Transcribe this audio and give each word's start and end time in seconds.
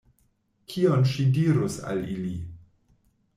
Kion 0.71 1.05
ŝi 1.11 1.25
dirus 1.35 1.77
al 1.93 2.03
ili? 2.15 2.33